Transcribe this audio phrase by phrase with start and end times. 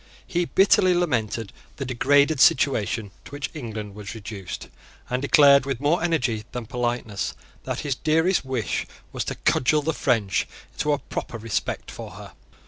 [0.25, 4.67] He bitterly lamented the degraded situation to which England was reduced,
[5.11, 7.35] and declared, with more energy than politeness,
[7.65, 12.31] that his dearest wish was to cudgel the French into a proper respect for her.